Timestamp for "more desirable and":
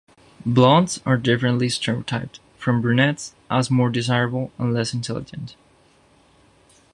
3.69-4.73